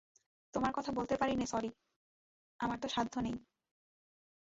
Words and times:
তোমার 0.53 0.71
কথা 0.75 0.91
বলতে 0.91 1.15
পারি 1.17 1.33
নে 1.35 1.45
সরি, 1.45 1.69
আমার 2.59 2.77
তো 2.79 2.87
সাধ্য 2.87 3.13
নেই। 3.19 3.35